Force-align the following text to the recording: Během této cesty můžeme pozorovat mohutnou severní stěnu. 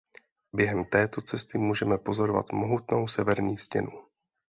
Během 0.53 0.85
této 0.85 1.21
cesty 1.21 1.57
můžeme 1.57 1.97
pozorovat 1.97 2.51
mohutnou 2.51 3.07
severní 3.07 3.57
stěnu. 3.57 4.07